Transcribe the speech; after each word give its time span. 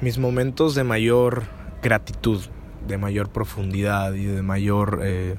mis 0.00 0.18
momentos 0.18 0.74
de 0.74 0.84
mayor 0.84 1.44
gratitud, 1.82 2.40
de 2.86 2.98
mayor 2.98 3.30
profundidad 3.30 4.14
y 4.14 4.24
de 4.24 4.42
mayor 4.42 5.00
eh, 5.02 5.36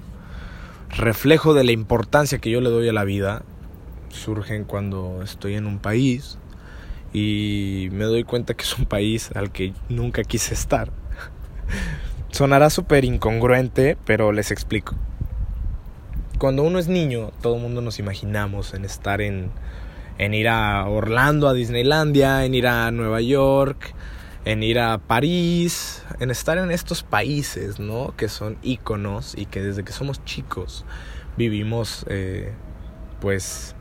reflejo 0.89 1.53
de 1.53 1.63
la 1.63 1.71
importancia 1.71 2.39
que 2.39 2.49
yo 2.49 2.61
le 2.61 2.69
doy 2.69 2.89
a 2.89 2.93
la 2.93 3.03
vida 3.03 3.43
surgen 4.09 4.65
cuando 4.65 5.21
estoy 5.23 5.55
en 5.55 5.65
un 5.65 5.79
país 5.79 6.37
y 7.13 7.89
me 7.91 8.05
doy 8.05 8.23
cuenta 8.23 8.53
que 8.53 8.63
es 8.63 8.77
un 8.77 8.85
país 8.85 9.31
al 9.35 9.51
que 9.51 9.73
nunca 9.87 10.23
quise 10.23 10.53
estar. 10.53 10.91
Sonará 12.31 12.69
súper 12.69 13.05
incongruente, 13.05 13.97
pero 14.05 14.31
les 14.31 14.51
explico. 14.51 14.95
Cuando 16.37 16.63
uno 16.63 16.79
es 16.79 16.87
niño, 16.87 17.31
todo 17.41 17.55
el 17.55 17.61
mundo 17.61 17.81
nos 17.81 17.99
imaginamos 17.99 18.73
en 18.73 18.85
estar 18.85 19.21
en, 19.21 19.51
en 20.17 20.33
ir 20.33 20.47
a 20.47 20.87
Orlando, 20.87 21.47
a 21.47 21.53
Disneylandia, 21.53 22.45
en 22.45 22.53
ir 22.53 22.67
a 22.67 22.91
Nueva 22.91 23.21
York, 23.21 23.93
en 24.45 24.63
ir 24.63 24.79
a 24.79 24.97
París, 24.97 26.03
en 26.19 26.31
estar 26.31 26.57
en 26.57 26.71
estos 26.71 27.03
países, 27.03 27.79
¿no? 27.79 28.13
Que 28.15 28.29
son 28.29 28.57
íconos 28.61 29.33
y 29.37 29.45
que 29.45 29.61
desde 29.61 29.83
que 29.83 29.91
somos 29.91 30.23
chicos 30.25 30.85
vivimos, 31.37 32.05
eh, 32.09 32.53
pues, 33.21 33.75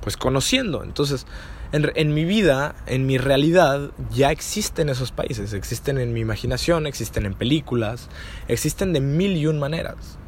pues 0.00 0.16
conociendo. 0.16 0.82
Entonces, 0.84 1.26
en, 1.72 1.90
en, 1.94 2.14
mi 2.14 2.24
vida, 2.24 2.74
en 2.86 3.06
mi 3.06 3.18
realidad, 3.18 3.90
ya 4.10 4.30
existen 4.30 4.88
esos 4.88 5.12
países. 5.12 5.52
Existen 5.52 5.98
en 5.98 6.12
mi 6.12 6.20
imaginación, 6.20 6.86
existen 6.86 7.26
en 7.26 7.34
películas, 7.34 8.08
existen 8.48 8.92
de 8.92 9.00
mil 9.00 9.36
y 9.36 9.46
un 9.46 9.58
maneras. 9.58 10.18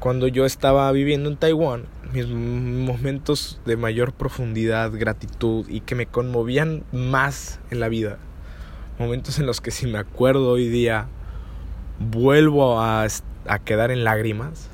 Cuando 0.00 0.28
yo 0.28 0.44
estaba 0.44 0.90
viviendo 0.92 1.28
en 1.28 1.36
Taiwán, 1.36 1.86
mis 2.12 2.28
momentos 2.28 3.60
de 3.64 3.76
mayor 3.76 4.12
profundidad, 4.12 4.92
gratitud 4.92 5.66
y 5.68 5.80
que 5.80 5.94
me 5.94 6.06
conmovían 6.06 6.84
más 6.92 7.60
en 7.70 7.80
la 7.80 7.88
vida, 7.88 8.18
momentos 8.98 9.38
en 9.38 9.46
los 9.46 9.60
que 9.60 9.70
si 9.70 9.86
me 9.86 9.98
acuerdo 9.98 10.50
hoy 10.50 10.68
día, 10.68 11.08
vuelvo 11.98 12.80
a, 12.80 13.06
quedar 13.64 13.90
en 13.90 14.04
lágrimas, 14.04 14.68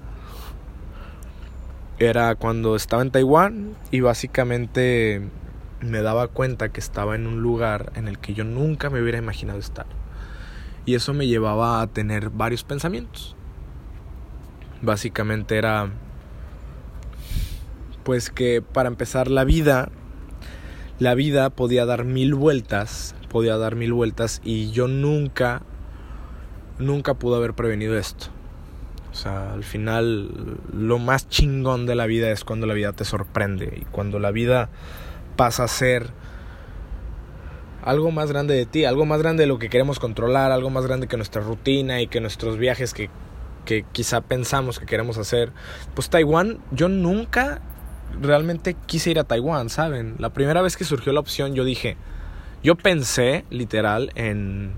era 1.99 2.35
cuando 2.35 2.77
estaba 2.77 3.03
en 3.03 3.11
Taiwán 3.11 3.77
y 3.91 4.01
básicamente 4.01 5.23
me 5.81 6.03
daba 6.03 6.29
cuenta 6.29 6.71
que 6.71 6.81
estaba 6.81 7.15
en 7.15 7.27
un 7.27 7.43
lugar 7.43 7.93
en 7.97 8.09
el 8.09 8.19
que 8.19 8.35
yo 8.35 8.45
nunca 8.45 8.91
me 8.91 9.01
hubiera 9.01 9.19
imaginado 9.19 9.59
estar. 9.59 9.87
Y 10.85 10.95
eso 10.95 11.15
me 11.15 11.27
llevaba 11.27 11.81
a 11.81 11.87
tener 11.87 12.31
varios 12.31 12.65
pensamientos. 12.65 13.37
Básicamente 14.81 15.57
era, 15.57 15.91
pues 18.03 18.31
que 18.31 18.63
para 18.63 18.89
empezar 18.89 19.29
la 19.29 19.45
vida, 19.45 19.91
la 20.99 21.15
vida 21.15 21.51
podía 21.51 21.87
dar 21.87 22.05
mil 22.05 22.35
vueltas, 22.35 23.15
podía 23.33 23.57
dar 23.57 23.75
mil 23.75 23.93
vueltas 23.93 24.41
y 24.45 24.71
yo 24.71 24.87
nunca, 24.87 25.63
nunca 26.79 27.15
pude 27.15 27.37
haber 27.37 27.55
prevenido 27.55 27.99
esto. 27.99 28.27
O 29.11 29.15
sea, 29.15 29.53
al 29.53 29.65
final 29.65 30.59
lo 30.73 30.99
más 30.99 31.29
chingón 31.29 31.87
de 31.87 31.95
la 31.95 32.07
vida 32.07 32.31
es 32.31 32.45
cuando 32.45 32.67
la 32.67 32.75
vida 32.75 32.93
te 32.93 33.05
sorprende 33.05 33.81
y 33.83 33.85
cuando 33.87 34.19
la 34.19 34.31
vida 34.31 34.69
pasa 35.37 35.65
a 35.65 35.69
ser 35.69 36.11
algo 37.83 38.11
más 38.11 38.31
grande 38.31 38.55
de 38.55 38.65
ti, 38.65 38.85
algo 38.85 39.05
más 39.05 39.21
grande 39.21 39.43
de 39.43 39.47
lo 39.49 39.59
que 39.59 39.69
queremos 39.69 39.99
controlar, 39.99 40.53
algo 40.53 40.71
más 40.71 40.87
grande 40.87 41.09
que 41.09 41.17
nuestra 41.17 41.43
rutina 41.43 42.01
y 42.01 42.07
que 42.07 42.21
nuestros 42.21 42.57
viajes 42.57 42.95
que, 42.95 43.11
que 43.65 43.85
quizá 43.93 44.21
pensamos 44.21 44.79
que 44.79 44.87
queremos 44.87 45.19
hacer. 45.19 45.53
Pues 45.95 46.09
Taiwán, 46.09 46.59
yo 46.71 46.89
nunca 46.89 47.61
realmente 48.21 48.77
quise 48.87 49.11
ir 49.11 49.19
a 49.19 49.25
Taiwán, 49.25 49.69
¿saben? 49.69 50.17
La 50.19 50.31
primera 50.33 50.63
vez 50.63 50.77
que 50.77 50.85
surgió 50.85 51.13
la 51.13 51.21
opción 51.21 51.55
yo 51.55 51.65
dije, 51.65 51.97
yo 52.63 52.77
pensé 52.77 53.45
literal 53.51 54.13
en, 54.15 54.73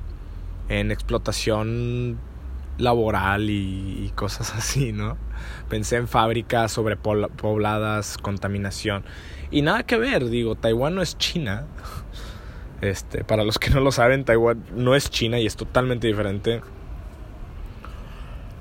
en 0.69 0.91
explotación 0.91 2.19
laboral 2.79 3.51
y, 3.51 4.05
y, 4.07 4.13
cosas 4.15 4.55
así, 4.57 4.93
¿no? 4.93 5.17
Pensé 5.69 5.97
en 5.97 6.09
fábricas 6.09 6.73
sobrepobladas, 6.73 8.19
contaminación. 8.19 9.05
Y 9.51 9.63
nada 9.63 9.85
que 9.85 9.97
ver, 9.97 10.29
digo, 10.29 10.55
Taiwán 10.57 10.95
no 10.95 11.03
es 11.03 11.19
China. 11.19 11.67
Este, 12.81 13.25
para 13.25 13.45
los 13.45 13.59
que 13.59 13.71
no 13.71 13.81
lo 13.81 13.93
saben, 13.93 14.25
Taiwán 14.27 14.63
no 14.75 14.95
es 14.95 15.09
China 15.09 15.39
y 15.39 15.47
es 15.47 15.57
totalmente 15.57 16.07
diferente. 16.07 16.61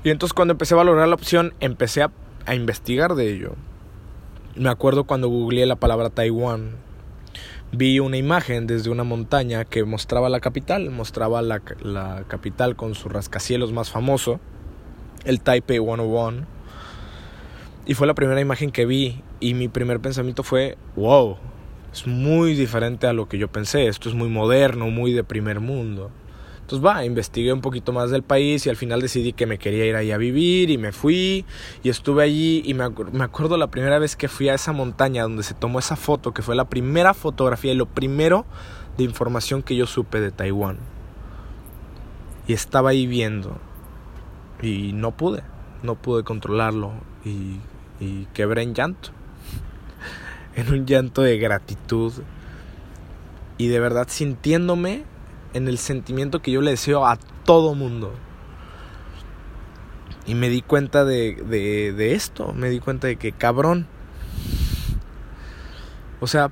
Y 0.02 0.08
entonces 0.08 0.32
cuando 0.32 0.52
empecé 0.52 0.72
a 0.72 0.78
valorar 0.78 1.08
la 1.08 1.14
opción, 1.14 1.52
empecé 1.60 2.02
a, 2.02 2.10
a 2.46 2.54
investigar 2.54 3.16
de 3.16 3.30
ello. 3.30 3.54
Me 4.54 4.70
acuerdo 4.70 5.04
cuando 5.04 5.28
googleé 5.28 5.66
la 5.66 5.76
palabra 5.76 6.08
Taiwán, 6.08 6.70
vi 7.76 7.98
una 7.98 8.16
imagen 8.16 8.66
desde 8.66 8.90
una 8.90 9.04
montaña 9.04 9.64
que 9.64 9.84
mostraba 9.84 10.28
la 10.28 10.40
capital, 10.40 10.90
mostraba 10.90 11.42
la, 11.42 11.60
capital 12.28 12.76
con 12.76 12.94
su 12.94 13.08
rascacielos 13.08 13.72
más 13.72 13.90
famoso, 13.90 14.40
el 15.24 15.40
Taipei 15.40 15.78
101. 15.78 16.46
Y 17.86 17.94
fue 17.94 18.06
la 18.06 18.14
primera 18.14 18.40
imagen 18.40 18.70
que 18.70 18.86
vi 18.86 19.22
y 19.40 19.54
mi 19.54 19.68
primer 19.68 20.00
pensamiento 20.00 20.42
fue, 20.42 20.78
wow, 20.96 21.36
es 21.92 22.06
muy 22.06 22.54
diferente 22.54 23.06
a 23.06 23.12
lo 23.12 23.28
que 23.28 23.38
yo 23.38 23.48
pensé, 23.48 23.86
esto 23.86 24.08
es 24.08 24.14
muy 24.14 24.28
moderno, 24.28 24.90
muy 24.90 25.12
de 25.12 25.24
primer 25.24 25.60
mundo. 25.60 26.10
Entonces 26.64 26.86
va, 26.86 27.04
investigué 27.04 27.52
un 27.52 27.60
poquito 27.60 27.92
más 27.92 28.10
del 28.10 28.22
país 28.22 28.64
y 28.64 28.70
al 28.70 28.76
final 28.76 29.02
decidí 29.02 29.34
que 29.34 29.44
me 29.44 29.58
quería 29.58 29.84
ir 29.84 29.96
ahí 29.96 30.12
a 30.12 30.16
vivir 30.16 30.70
y 30.70 30.78
me 30.78 30.92
fui 30.92 31.44
y 31.82 31.90
estuve 31.90 32.22
allí 32.22 32.62
y 32.64 32.72
me, 32.72 32.88
me, 33.12 33.22
acuerdo 33.22 33.58
la 33.58 33.66
primera 33.66 33.98
vez 33.98 34.16
que 34.16 34.28
fui 34.28 34.48
a 34.48 34.54
esa 34.54 34.72
montaña 34.72 35.24
donde 35.24 35.42
se 35.42 35.52
tomó 35.52 35.78
esa 35.78 35.94
foto, 35.94 36.32
que 36.32 36.40
fue 36.40 36.56
la 36.56 36.64
primera 36.64 37.12
fotografía 37.12 37.72
y 37.72 37.74
lo 37.74 37.84
primero 37.84 38.46
de 38.96 39.04
información 39.04 39.62
que 39.62 39.76
yo 39.76 39.84
supe 39.84 40.22
de 40.22 40.30
Taiwán. 40.30 40.78
Y 42.48 42.54
estaba 42.54 42.90
ahí 42.90 43.06
viendo 43.06 43.58
y 44.62 44.94
no 44.94 45.10
pude, 45.10 45.42
no 45.82 45.96
pude 45.96 46.24
controlarlo 46.24 46.92
y, 47.26 47.58
y 48.00 48.26
quebré 48.32 48.62
en 48.62 48.72
llanto, 48.72 49.10
en 50.56 50.72
un 50.72 50.86
llanto 50.86 51.20
de 51.20 51.36
gratitud 51.36 52.14
y 53.58 53.66
de 53.66 53.80
verdad 53.80 54.06
sintiéndome 54.08 55.04
en 55.54 55.68
el 55.68 55.78
sentimiento 55.78 56.42
que 56.42 56.50
yo 56.50 56.60
le 56.60 56.72
deseo 56.72 57.06
a 57.06 57.16
todo 57.44 57.74
mundo. 57.74 58.12
Y 60.26 60.34
me 60.34 60.48
di 60.48 60.62
cuenta 60.62 61.04
de, 61.04 61.34
de, 61.34 62.14
esto, 62.14 62.52
me 62.52 62.68
di 62.68 62.80
cuenta 62.80 63.06
de 63.06 63.16
que 63.16 63.32
cabrón. 63.32 63.86
O 66.20 66.26
sea, 66.26 66.50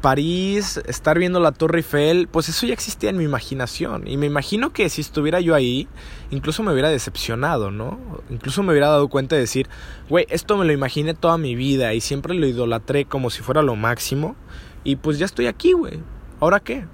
París, 0.00 0.80
estar 0.86 1.18
viendo 1.18 1.40
la 1.40 1.52
Torre 1.52 1.78
Eiffel, 1.78 2.28
pues 2.28 2.48
eso 2.48 2.66
ya 2.66 2.74
existía 2.74 3.10
en 3.10 3.16
mi 3.16 3.24
imaginación. 3.24 4.06
Y 4.08 4.16
me 4.16 4.26
imagino 4.26 4.72
que 4.72 4.88
si 4.88 5.00
estuviera 5.00 5.40
yo 5.40 5.54
ahí, 5.54 5.88
incluso 6.30 6.62
me 6.62 6.72
hubiera 6.72 6.90
decepcionado, 6.90 7.70
¿no? 7.70 7.98
Incluso 8.28 8.62
me 8.62 8.72
hubiera 8.72 8.88
dado 8.88 9.08
cuenta 9.08 9.36
de 9.36 9.42
decir, 9.42 9.68
güey, 10.08 10.26
esto 10.28 10.56
me 10.56 10.64
lo 10.64 10.72
imaginé 10.72 11.14
toda 11.14 11.38
mi 11.38 11.54
vida 11.54 11.94
y 11.94 12.00
siempre 12.00 12.34
lo 12.34 12.46
idolatré 12.46 13.04
como 13.04 13.30
si 13.30 13.42
fuera 13.42 13.62
lo 13.62 13.76
máximo. 13.76 14.34
Y 14.82 14.96
pues 14.96 15.18
ya 15.18 15.26
estoy 15.26 15.46
aquí, 15.46 15.72
güey. 15.72 16.00
¿Ahora 16.40 16.60
qué? 16.60 16.86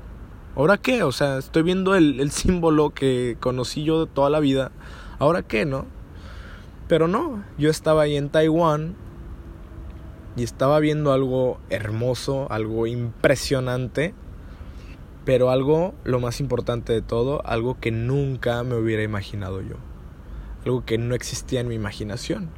¿Ahora 0.55 0.77
qué? 0.77 1.03
O 1.03 1.13
sea, 1.13 1.39
estoy 1.39 1.63
viendo 1.63 1.95
el, 1.95 2.21
el, 2.21 2.31
símbolo 2.33 2.91
que 2.91 3.37
conocí 3.41 3.85
yo 3.85 4.07
de 4.07 4.13
toda 4.13 4.31
la 4.31 4.41
vida. 4.41 4.73
¿Ahora 5.19 5.43
qué, 5.43 5.65
no? 5.65 5.87
Pero 6.89 7.09
no, 7.09 7.43
yo 7.57 7.71
estaba 7.71 8.03
ahí 8.03 8.17
en 8.17 8.29
Taiwán 8.29 8.97
y 10.37 10.43
estaba 10.43 10.79
viendo 10.79 11.13
algo 11.13 11.59
hermoso, 11.71 12.47
algo 12.51 12.87
impresionante, 12.87 14.15
pero 15.25 15.51
algo, 15.51 15.95
lo 16.05 16.21
más 16.21 16.41
importante 16.41 16.93
de 16.93 17.03
todo, 17.03 17.47
algo 17.47 17.79
que 17.81 17.91
nunca 17.91 18.63
me 18.63 18.75
hubiera 18.75 19.03
imaginado 19.03 19.63
yo. 19.63 19.77
Algo 20.65 20.85
que 20.85 20.99
no 20.99 21.15
existía 21.15 21.61
en 21.61 21.69
mi 21.69 21.75
imaginación. 21.75 22.51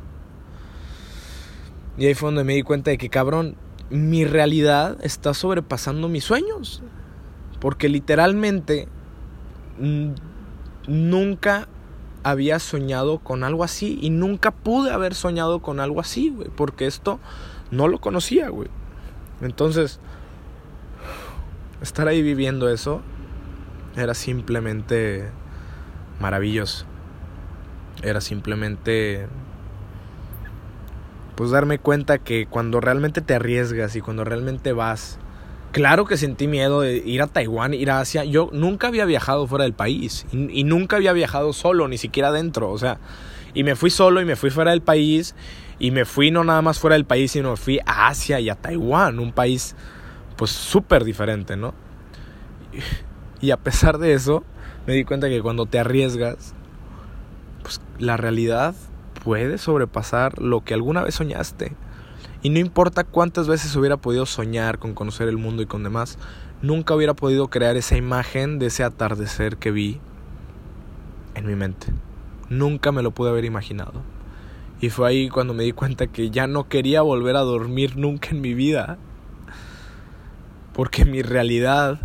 Y 1.97 2.06
ahí 2.06 2.15
fue 2.15 2.28
donde 2.28 2.44
me 2.44 2.55
di 2.55 2.62
cuenta 2.62 2.91
de 2.91 2.99
que, 2.99 3.09
cabrón, 3.09 3.56
mi 3.91 4.25
realidad 4.25 4.99
está 5.03 5.34
sobrepasando 5.34 6.09
mis 6.09 6.25
sueños. 6.25 6.82
Porque 7.64 7.88
literalmente 7.88 8.88
nunca 10.87 11.66
había 12.22 12.58
soñado 12.58 13.20
con 13.20 13.43
algo 13.43 13.64
así 13.64 13.99
y 14.02 14.11
nunca 14.11 14.50
pude 14.50 14.90
haber 14.90 15.14
soñado 15.14 15.61
con 15.61 15.81
algo 15.81 15.99
así, 16.02 16.28
güey, 16.28 16.50
porque 16.55 16.87
esto 16.87 17.20
no 17.70 17.88
lo 17.88 18.02
conocía, 18.02 18.50
güey. 18.50 18.69
Entonces, 19.40 19.99
estar 21.81 22.06
ahí 22.06 22.20
viviendo 22.20 22.69
eso 22.69 23.00
era 23.96 24.12
simplemente 24.12 25.31
maravilloso. 26.20 26.84
Era 28.02 28.20
simplemente 28.20 29.26
pues 31.34 31.50
darme 31.50 31.78
cuenta 31.78 32.19
que 32.19 32.44
cuando 32.44 32.82
realmente 32.82 33.22
te 33.22 33.34
arriesgas 33.34 33.96
y 33.96 34.02
cuando 34.02 34.22
realmente 34.22 34.75
vas 34.75 35.19
Claro 35.75 36.05
que 36.05 36.17
sentí 36.17 36.47
miedo 36.47 36.82
de 36.82 36.99
ir 36.99 37.21
a 37.21 37.26
Taiwán, 37.26 37.75
ir 37.75 37.91
a 37.91 37.99
Asia. 37.99 38.23
Yo 38.23 38.49
nunca 38.53 38.87
había 38.87 39.06
viajado 39.06 39.49
fuera 39.49 39.65
del 39.65 39.73
país 39.73 40.25
y, 40.31 40.62
nunca 40.62 40.94
había 40.94 41.12
viajado 41.12 41.53
solo, 41.53 41.88
ni 41.88 41.99
siquiera 41.99 42.29
adentro. 42.29 42.71
O 42.71 42.79
sea, 42.79 42.99
y 43.55 43.65
me 43.65 43.75
fui 43.75 43.91
solo 43.91 44.21
y 44.21 44.25
me 44.25 44.37
fui 44.37 44.50
fuera 44.50 44.71
del 44.71 44.82
país 44.82 45.35
y 45.81 45.91
me 45.91 46.05
fui 46.05 46.31
no 46.31 46.44
nada 46.44 46.62
más 46.62 46.79
fuera 46.79 46.94
del 46.94 47.06
país, 47.06 47.32
sino 47.32 47.50
me 47.50 47.56
fui 47.56 47.81
a 47.87 48.06
Asia 48.06 48.38
y 48.38 48.50
a 48.50 48.55
Taiwán, 48.55 49.19
un 49.19 49.32
país 49.32 49.75
pues 50.37 50.53
súper 50.53 51.03
diferente, 51.03 51.56
¿no? 51.56 51.75
Y 53.41 53.50
a 53.50 53.56
pesar 53.56 53.99
de 53.99 54.12
eso, 54.12 54.44
me 54.87 54.94
di 54.94 55.03
cuenta 55.03 55.29
que 55.29 55.43
cuando 55.43 55.67
te 55.67 55.81
arriesgas, 55.81 56.55
pues 57.62 57.81
la 57.99 58.17
realidad 58.17 58.76
puede 59.25 59.59
sobrepasar 59.59 60.41
lo 60.41 60.62
que 60.62 60.73
alguna 60.73 61.03
vez 61.03 61.17
soñaste. 61.17 61.73
Y 62.44 62.50
no 62.50 62.58
importa 62.58 63.05
cuántas 63.05 63.49
veces 63.49 63.75
hubiera 63.75 63.96
podido 63.96 64.26
soñar 64.26 64.79
con 64.79 64.93
conocer 64.93 65.29
el 65.29 65.38
mundo 65.38 65.62
y 65.62 65.67
con 65.67 65.82
demás, 65.82 66.19
nunca 66.61 66.94
hubiera 66.94 67.14
podido 67.14 67.49
crear 67.49 67.75
esa 67.79 67.96
imagen 67.96 68.58
de 68.58 68.67
ese 68.67 68.85
atardecer 68.85 69.56
que 69.56 69.70
vi 69.70 69.99
en 71.35 71.46
mi 71.46 71.55
mente. 71.55 71.87
Nunca 72.50 72.93
me 72.93 73.02
lo 73.02 73.12
pude 73.12 73.31
haber 73.31 73.46
imaginado. 73.46 74.02
Y 74.79 74.91
fue 74.91 75.08
ahí 75.08 75.31
cuando 75.31 75.55
me 75.55 75.62
di 75.62 75.73
cuenta 75.73 76.08
que 76.08 76.29
ya 76.29 76.46
no 76.46 76.69
quería 76.69 77.00
volver 77.00 77.37
a 77.37 77.41
dormir 77.41 77.96
nunca 77.96 78.29
en 78.29 78.43
mi 78.43 78.52
vida. 78.52 78.99
Porque 80.75 81.06
mi 81.06 81.23
realidad, 81.23 81.99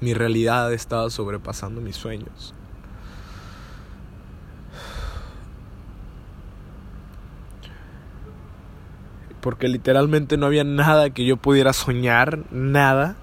mi 0.00 0.14
realidad 0.14 0.72
estaba 0.72 1.10
sobrepasando 1.10 1.80
mis 1.80 1.94
sueños. 1.94 2.56
Porque 9.48 9.66
literalmente 9.66 10.36
no 10.36 10.44
había 10.44 10.62
nada 10.62 11.08
que 11.08 11.24
yo 11.24 11.38
pudiera 11.38 11.72
soñar, 11.72 12.40
nada 12.50 13.16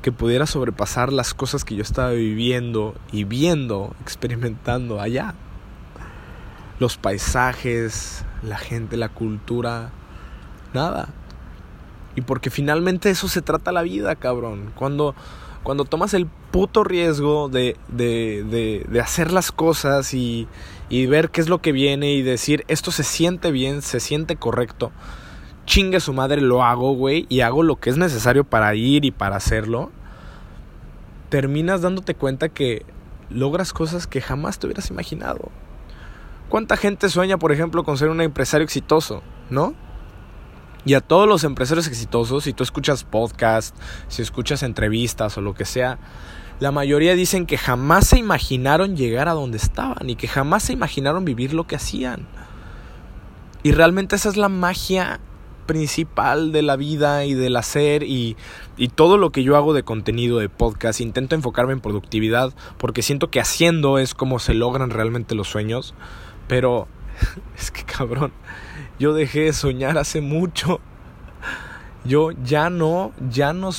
que 0.00 0.12
pudiera 0.12 0.46
sobrepasar 0.46 1.12
las 1.12 1.34
cosas 1.34 1.64
que 1.64 1.74
yo 1.74 1.82
estaba 1.82 2.10
viviendo 2.10 2.94
y 3.10 3.24
viendo, 3.24 3.96
experimentando 4.00 5.00
allá. 5.00 5.34
Los 6.78 6.98
paisajes, 6.98 8.24
la 8.44 8.58
gente, 8.58 8.96
la 8.96 9.08
cultura, 9.08 9.90
nada. 10.72 11.08
Y 12.14 12.20
porque 12.20 12.48
finalmente 12.50 13.10
eso 13.10 13.26
se 13.26 13.42
trata 13.42 13.72
la 13.72 13.82
vida, 13.82 14.14
cabrón. 14.14 14.70
Cuando, 14.76 15.16
cuando 15.62 15.84
tomas 15.84 16.14
el 16.14 16.26
puto 16.26 16.84
riesgo 16.84 17.48
de, 17.48 17.76
de, 17.88 18.44
de, 18.48 18.86
de 18.88 19.00
hacer 19.00 19.32
las 19.32 19.52
cosas 19.52 20.14
y, 20.14 20.48
y 20.88 21.06
ver 21.06 21.30
qué 21.30 21.40
es 21.40 21.48
lo 21.48 21.60
que 21.60 21.72
viene 21.72 22.12
y 22.12 22.22
decir 22.22 22.64
esto 22.68 22.90
se 22.90 23.02
siente 23.02 23.50
bien, 23.50 23.82
se 23.82 24.00
siente 24.00 24.36
correcto, 24.36 24.92
chingue 25.66 26.00
su 26.00 26.12
madre, 26.12 26.40
lo 26.40 26.64
hago, 26.64 26.94
güey, 26.94 27.26
y 27.28 27.40
hago 27.40 27.62
lo 27.62 27.76
que 27.76 27.90
es 27.90 27.98
necesario 27.98 28.44
para 28.44 28.74
ir 28.74 29.04
y 29.04 29.10
para 29.10 29.36
hacerlo, 29.36 29.90
terminas 31.28 31.82
dándote 31.82 32.14
cuenta 32.14 32.48
que 32.48 32.86
logras 33.30 33.72
cosas 33.72 34.06
que 34.06 34.20
jamás 34.20 34.58
te 34.58 34.66
hubieras 34.66 34.90
imaginado. 34.90 35.50
¿Cuánta 36.48 36.78
gente 36.78 37.10
sueña, 37.10 37.36
por 37.36 37.52
ejemplo, 37.52 37.84
con 37.84 37.98
ser 37.98 38.08
un 38.08 38.22
empresario 38.22 38.64
exitoso, 38.64 39.22
no? 39.50 39.74
Y 40.84 40.94
a 40.94 41.00
todos 41.00 41.28
los 41.28 41.44
empresarios 41.44 41.86
exitosos, 41.86 42.44
si 42.44 42.52
tú 42.52 42.62
escuchas 42.62 43.04
podcasts, 43.04 43.78
si 44.08 44.22
escuchas 44.22 44.62
entrevistas 44.62 45.36
o 45.36 45.40
lo 45.40 45.54
que 45.54 45.64
sea, 45.64 45.98
la 46.60 46.72
mayoría 46.72 47.14
dicen 47.14 47.46
que 47.46 47.58
jamás 47.58 48.08
se 48.08 48.18
imaginaron 48.18 48.96
llegar 48.96 49.28
a 49.28 49.32
donde 49.32 49.58
estaban 49.58 50.10
y 50.10 50.16
que 50.16 50.28
jamás 50.28 50.64
se 50.64 50.72
imaginaron 50.72 51.24
vivir 51.24 51.52
lo 51.52 51.66
que 51.66 51.76
hacían. 51.76 52.26
Y 53.62 53.72
realmente 53.72 54.16
esa 54.16 54.28
es 54.28 54.36
la 54.36 54.48
magia 54.48 55.20
principal 55.66 56.50
de 56.50 56.62
la 56.62 56.76
vida 56.76 57.26
y 57.26 57.34
del 57.34 57.54
hacer 57.56 58.02
y, 58.02 58.36
y, 58.76 58.88
todo 58.88 59.18
lo 59.18 59.30
que 59.30 59.44
yo 59.44 59.56
hago 59.56 59.74
de 59.74 59.82
contenido 59.82 60.38
de 60.38 60.48
podcast. 60.48 61.00
Intento 61.00 61.34
enfocarme 61.34 61.74
en 61.74 61.80
productividad 61.80 62.54
porque 62.78 63.02
siento 63.02 63.30
que 63.30 63.40
haciendo 63.40 63.98
es 63.98 64.14
como 64.14 64.38
se 64.38 64.54
logran 64.54 64.90
realmente 64.90 65.34
los 65.34 65.48
sueños. 65.48 65.94
Pero 66.48 66.88
es 67.58 67.70
que 67.70 67.84
cabrón, 67.84 68.32
yo 68.98 69.12
dejé 69.12 69.44
de 69.44 69.52
soñar 69.52 69.98
hace 69.98 70.20
mucho. 70.20 70.80
Yo 72.04 72.30
ya 72.30 72.70
no, 72.70 73.12
ya 73.30 73.52
no, 73.52 73.70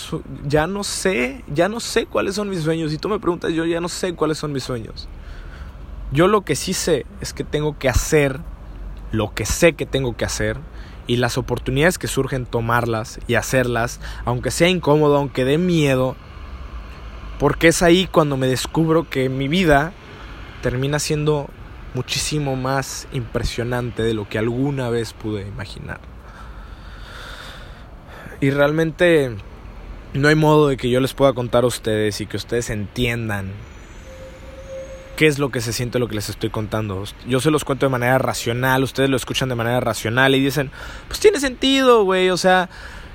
ya 0.46 0.68
no 0.68 0.84
sé, 0.84 1.44
ya 1.54 1.70
no 1.70 1.80
sé 1.80 2.06
cuáles 2.06 2.36
son 2.36 2.50
mis 2.50 2.62
sueños. 2.62 2.92
Si 2.92 2.98
tú 2.98 3.10
me 3.10 3.20
preguntas, 3.20 3.52
yo 3.54 3.66
ya 3.66 3.82
no 3.82 3.90
sé 3.90 4.14
cuáles 4.14 4.38
son 4.38 4.52
mis 4.52 4.64
sueños. 4.64 5.08
Yo 6.12 6.28
lo 6.28 6.42
que 6.42 6.56
sí 6.56 6.74
sé 6.74 7.06
es 7.22 7.34
que 7.34 7.44
tengo 7.44 7.78
que 7.78 7.90
hacer 7.90 8.40
lo 9.12 9.34
que 9.34 9.46
sé 9.46 9.74
que 9.74 9.86
tengo 9.86 10.16
que 10.16 10.26
hacer 10.26 10.58
y 11.08 11.16
las 11.16 11.38
oportunidades 11.38 11.98
que 11.98 12.08
surgen 12.08 12.46
tomarlas 12.46 13.20
y 13.28 13.36
hacerlas, 13.36 14.00
aunque 14.26 14.52
sea 14.52 14.70
incómodo, 14.70 15.18
aunque 15.18 15.46
dé 15.46 15.58
miedo, 15.58 16.16
porque 17.40 17.70
es 17.70 17.82
ahí 17.82 18.06
cuando 18.06 18.38
me 18.38 18.48
descubro 18.48 19.10
que 19.10 19.30
mi 19.30 19.48
vida 19.48 19.94
termina 20.62 21.00
siendo 21.00 21.50
muchísimo 21.94 22.56
más 22.56 23.08
impresionante 23.12 24.04
de 24.04 24.14
lo 24.14 24.28
que 24.28 24.38
alguna 24.38 24.90
vez 24.90 25.14
pude 25.14 25.48
imaginar. 25.48 26.00
Y 28.42 28.52
realmente 28.52 29.36
no 30.14 30.28
hay 30.28 30.36
modo 30.36 30.70
de 30.70 30.78
que 30.78 30.90
yo 30.90 31.00
les 31.00 31.14
pueda 31.14 31.34
contar 31.34 31.64
a 31.64 31.68
ustedes 31.68 32.22
y 32.22 32.26
que 32.26 32.38
ustedes 32.38 32.70
entiendan 32.70 33.52
qué 35.18 35.28
es 35.28 35.38
lo 35.38 35.50
que 35.50 35.60
se 35.60 35.74
siente 35.74 36.00
lo 36.00 36.08
que 36.08 36.16
les 36.16 36.30
estoy 36.30 36.50
contando. 36.50 37.04
Yo 37.28 37.42
se 37.42 37.52
los 37.52 37.66
cuento 37.66 37.86
de 37.86 37.90
manera 37.90 38.18
racional, 38.18 38.84
ustedes 38.84 39.10
lo 39.10 39.18
escuchan 39.18 39.50
de 39.50 39.56
manera 39.56 39.82
racional 39.82 40.34
y 40.34 40.40
dicen, 40.40 40.72
pues 41.10 41.20
tiene 41.20 41.42
sentido, 41.42 42.06
güey, 42.06 42.30
o 42.30 42.38
sea, 42.38 42.70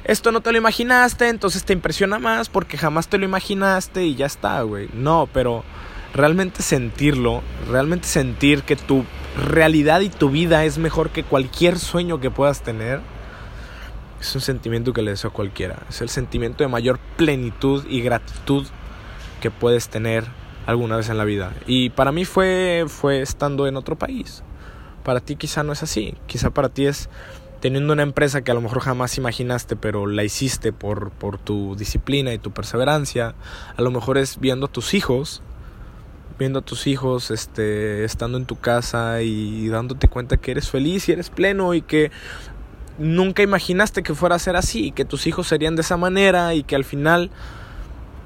esto 0.05 0.31
no 0.31 0.43
te 0.43 0.53
lo 0.53 0.59
imaginaste, 0.59 1.29
entonces 1.29 1.65
te 1.65 1.73
impresiona 1.73 2.19
más 2.19 2.51
porque 2.51 2.77
jamás 2.77 3.09
te 3.09 3.17
lo 3.17 3.25
imaginaste 3.25 4.05
y 4.05 4.15
ya 4.17 4.27
está, 4.27 4.61
güey. 4.61 4.91
No, 4.93 5.31
pero 5.33 5.65
realmente 6.15 6.63
sentirlo, 6.63 7.43
realmente 7.69 8.07
sentir 8.07 8.63
que 8.63 8.77
tu 8.77 9.05
realidad 9.37 10.01
y 10.01 10.09
tu 10.09 10.31
vida 10.31 10.65
es 10.65 10.79
mejor 10.79 11.11
que 11.11 11.25
cualquier 11.25 11.79
sueño 11.79 12.21
que 12.21 12.31
puedas 12.31 12.63
tener, 12.63 13.01
es 14.21 14.35
un 14.35 14.41
sentimiento 14.41 14.93
que 14.93 15.03
le 15.03 15.11
deseo 15.11 15.31
a 15.31 15.33
cualquiera. 15.33 15.83
Es 15.91 16.01
el 16.01 16.09
sentimiento 16.09 16.65
de 16.65 16.69
mayor 16.69 16.99
plenitud 17.17 17.85
y 17.89 18.01
gratitud 18.01 18.67
que 19.41 19.51
puedes 19.51 19.89
tener 19.89 20.25
alguna 20.67 20.97
vez 20.97 21.11
en 21.11 21.19
la 21.19 21.25
vida. 21.25 21.53
Y 21.67 21.91
para 21.91 22.13
mí 22.13 22.25
fue, 22.25 22.87
fue 22.89 23.21
estando 23.21 23.67
en 23.67 23.77
otro 23.77 23.97
país. 23.97 24.43
Para 25.03 25.21
ti 25.21 25.37
quizá 25.37 25.63
no 25.63 25.73
es 25.73 25.83
así. 25.83 26.15
Quizá 26.27 26.51
para 26.51 26.71
ti 26.71 26.87
es 26.87 27.11
teniendo 27.61 27.93
una 27.93 28.03
empresa 28.03 28.43
que 28.43 28.51
a 28.51 28.55
lo 28.55 28.61
mejor 28.61 28.81
jamás 28.81 29.19
imaginaste, 29.19 29.77
pero 29.77 30.07
la 30.07 30.25
hiciste 30.25 30.73
por, 30.73 31.11
por 31.11 31.39
tu 31.39 31.77
disciplina 31.77 32.33
y 32.33 32.39
tu 32.39 32.53
perseverancia. 32.53 33.35
A 33.77 33.83
lo 33.83 33.91
mejor 33.91 34.17
es 34.17 34.41
viendo 34.41 34.67
a 34.67 34.73
tus 34.73 34.95
hijos, 34.95 35.43
viendo 36.39 36.61
a 36.61 36.63
tus 36.63 36.87
hijos, 36.87 37.31
este, 37.31 38.05
estando 38.05 38.39
en 38.39 38.47
tu 38.47 38.57
casa 38.57 39.23
y 39.23 39.69
dándote 39.69 40.09
cuenta 40.09 40.37
que 40.37 40.51
eres 40.51 40.71
feliz 40.71 41.09
y 41.09 41.13
eres 41.13 41.31
pleno 41.31 41.75
y 41.75 41.83
que 41.83 42.11
nunca 42.99 43.43
imaginaste 43.43 44.03
que 44.03 44.15
fuera 44.15 44.37
a 44.37 44.39
ser 44.39 44.57
así, 44.57 44.87
y 44.87 44.93
que 44.93 45.05
tus 45.05 45.27
hijos 45.27 45.47
serían 45.47 45.77
de 45.77 45.83
esa 45.83 45.97
manera 45.97 46.55
y 46.55 46.63
que 46.63 46.77
al 46.77 46.85
final 46.85 47.31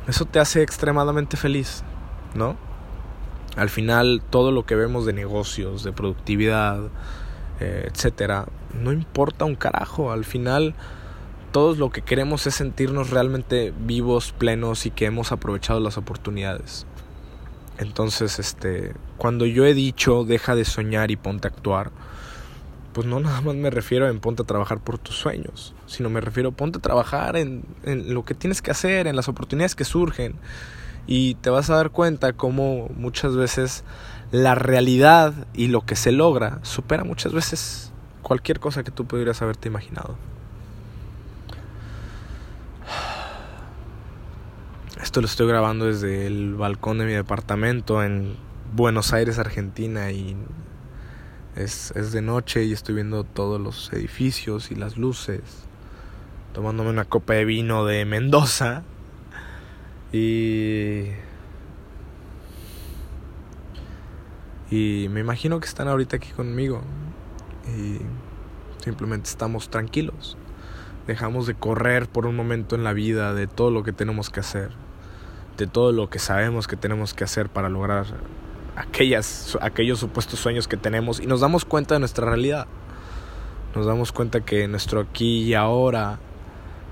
eso 0.07 0.25
te 0.25 0.41
hace 0.41 0.63
extremadamente 0.63 1.37
feliz. 1.37 1.85
¿no? 2.35 2.57
Al 3.57 3.71
final 3.71 4.23
todo 4.31 4.53
lo 4.53 4.67
que 4.67 4.75
vemos 4.75 5.07
de 5.07 5.13
negocios, 5.13 5.83
de 5.83 5.93
productividad, 5.93 6.81
eh, 7.61 7.89
etcétera, 7.93 8.47
no 8.81 8.93
importa 8.93 9.45
un 9.45 9.57
carajo. 9.57 10.13
Al 10.13 10.25
final 10.25 10.75
todos 11.53 11.79
lo 11.79 11.91
que 11.91 12.03
queremos 12.03 12.47
es 12.47 12.55
sentirnos 12.55 13.11
realmente 13.11 13.73
vivos, 13.79 14.33
plenos 14.33 14.87
y 14.87 14.91
que 14.91 15.07
hemos 15.07 15.33
aprovechado 15.33 15.81
las 15.81 15.97
oportunidades. 15.97 16.87
Entonces, 17.79 18.39
este, 18.39 18.93
cuando 19.17 19.47
yo 19.47 19.65
he 19.65 19.75
dicho 19.75 20.25
deja 20.25 20.55
de 20.55 20.65
soñar 20.65 21.11
y 21.11 21.17
ponte 21.17 21.49
a 21.49 21.51
actuar, 21.51 21.91
pues 22.93 23.07
no 23.07 23.21
nada 23.21 23.41
más 23.41 23.55
me 23.55 23.71
refiero 23.71 24.09
en 24.09 24.19
ponte 24.19 24.43
a 24.43 24.47
trabajar 24.47 24.81
por 24.81 24.99
tus 24.99 25.17
sueños, 25.17 25.75
sino 25.87 26.11
me 26.11 26.21
refiero 26.21 26.53
ponte 26.53 26.79
a 26.79 26.83
trabajar 26.83 27.37
en, 27.37 27.65
en 27.85 28.13
lo 28.13 28.25
que 28.25 28.35
tienes 28.35 28.61
que 28.63 28.73
hacer, 28.73 29.07
en 29.07 29.15
las 29.15 29.29
oportunidades 29.29 29.77
que 29.77 29.85
surgen, 29.85 30.35
y 31.07 31.37
te 31.37 31.51
vas 31.51 31.71
a 31.71 31.77
dar 31.77 31.91
cuenta 31.91 32.33
cómo 32.33 32.91
muchas 32.97 33.37
veces 33.37 33.85
la 34.33 34.55
realidad 34.55 35.33
y 35.55 35.69
lo 35.69 35.83
que 35.83 35.97
se 35.97 36.13
logra 36.13 36.59
supera 36.63 37.05
muchas 37.05 37.33
veces 37.33 37.93
cualquier 38.23 38.61
cosa 38.61 38.83
que 38.83 38.91
tú 38.91 39.07
pudieras 39.07 39.41
haberte 39.41 39.69
imaginado. 39.69 40.17
Esto 45.01 45.21
lo 45.21 45.27
estoy 45.29 45.47
grabando 45.47 45.87
desde 45.87 46.27
el 46.27 46.57
balcón 46.57 46.99
de 46.99 47.05
mi 47.05 47.13
departamento 47.13 48.03
en 48.03 48.35
Buenos 48.75 49.13
Aires, 49.13 49.39
Argentina 49.39 50.11
y 50.11 50.37
es, 51.55 51.93
es 51.93 52.11
de 52.11 52.21
noche 52.21 52.65
y 52.65 52.73
estoy 52.73 52.97
viendo 52.97 53.23
todos 53.23 53.61
los 53.61 53.93
edificios 53.93 54.73
y 54.73 54.75
las 54.75 54.97
luces, 54.97 55.41
tomándome 56.53 56.91
una 56.91 57.05
copa 57.05 57.35
de 57.35 57.45
vino 57.45 57.85
de 57.85 58.05
Mendoza 58.07 58.83
y. 60.13 61.11
Y 64.69 65.07
me 65.11 65.21
imagino 65.21 65.61
que 65.61 65.67
están 65.67 65.87
ahorita 65.87 66.17
aquí 66.17 66.31
conmigo. 66.31 66.83
Y 67.69 68.01
simplemente 68.83 69.31
estamos 69.31 69.71
tranquilos. 69.71 70.37
Dejamos 71.07 71.47
de 71.47 71.55
correr 71.55 72.09
por 72.09 72.27
un 72.27 72.35
momento 72.35 72.75
en 72.75 72.83
la 72.83 72.93
vida 72.93 73.33
de 73.33 73.47
todo 73.47 73.71
lo 73.71 73.85
que 73.85 73.93
tenemos 73.93 74.29
que 74.29 74.41
hacer. 74.41 74.88
De 75.59 75.67
todo 75.67 75.93
lo 75.93 76.09
que 76.09 76.19
sabemos 76.19 76.67
que 76.67 76.77
tenemos 76.77 77.13
que 77.13 77.25
hacer 77.25 77.51
para 77.51 77.69
lograr 77.69 78.07
aquellas, 78.77 79.59
aquellos 79.61 79.99
supuestos 79.99 80.39
sueños 80.39 80.69
que 80.69 80.79
tenemos. 80.79 81.21
Y 81.21 81.27
nos 81.27 81.41
damos 81.41 81.67
cuenta 81.67 81.95
de 81.95 82.01
nuestra 82.01 82.25
realidad. 82.25 82.67
Nos 83.75 83.85
damos 83.85 84.13
cuenta 84.13 84.41
que 84.41 84.67
nuestro 84.69 85.01
aquí 85.01 85.43
y 85.43 85.55
ahora 85.55 86.19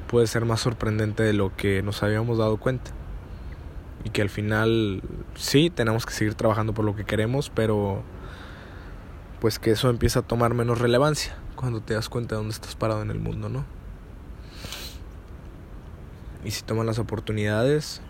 puede 0.09 0.27
ser 0.27 0.45
más 0.45 0.61
sorprendente 0.61 1.23
de 1.23 1.33
lo 1.33 1.57
que 1.57 1.83
nos 1.83 2.03
habíamos 2.03 2.39
dado 2.39 2.59
cuenta. 2.59 2.91
Y 4.05 4.11
que 4.11 4.23
al 4.23 4.29
final 4.29 5.03
sí, 5.35 5.71
tenemos 5.71 6.05
que 6.05 6.13
seguir 6.13 6.35
trabajando 6.35 6.75
por 6.75 6.85
lo 6.85 6.95
que 6.95 7.05
queremos, 7.05 7.51
pero 7.51 8.03
pues 9.41 9.59
que 9.59 9.71
eso 9.71 9.91
empieza 9.91 10.21
a 10.21 10.23
tomar 10.23 10.55
menos 10.55 10.79
relevancia 10.79 11.37
cuando 11.57 11.81
te 11.81 11.95
das 11.95 12.09
cuenta 12.09 12.35
de 12.35 12.39
dónde 12.39 12.55
estás 12.55 12.77
parado 12.77 13.03
en 13.03 13.11
el 13.11 13.19
mundo, 13.19 13.49
¿no? 13.49 13.65
Y 16.45 16.53
si 16.53 16.63
toman 16.63 16.87
las 16.87 16.99
oportunidades, 16.99 18.01